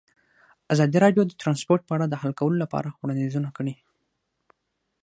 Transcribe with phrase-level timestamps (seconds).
[0.73, 3.75] ازادي راډیو د ترانسپورټ په اړه د حل کولو لپاره وړاندیزونه کړي.